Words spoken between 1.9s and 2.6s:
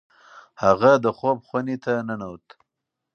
ننوت.